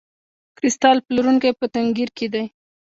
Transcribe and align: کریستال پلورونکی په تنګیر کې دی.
کریستال 0.57 0.97
پلورونکی 1.05 1.51
په 1.59 1.65
تنګیر 1.73 2.09
کې 2.17 2.27
دی. 2.33 2.45